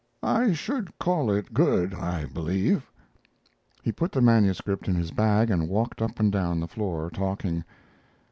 [0.23, 2.89] I should call it good, I believe."
[3.83, 7.63] He put the manuscript in his bag and walked up and down the floor talking.